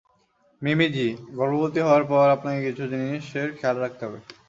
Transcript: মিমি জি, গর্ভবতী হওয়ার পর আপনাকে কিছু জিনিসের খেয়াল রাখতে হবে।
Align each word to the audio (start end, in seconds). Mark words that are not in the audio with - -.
মিমি 0.61 0.87
জি, 0.95 1.07
গর্ভবতী 1.37 1.79
হওয়ার 1.85 2.03
পর 2.11 2.25
আপনাকে 2.35 2.59
কিছু 2.67 2.83
জিনিসের 2.91 3.47
খেয়াল 3.57 3.77
রাখতে 3.79 4.01
হবে। 4.05 4.19